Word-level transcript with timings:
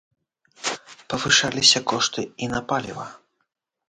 Павышаліся 1.13 1.79
кошты 1.93 2.21
і 2.47 2.49
на 2.55 2.61
паліва. 2.73 3.07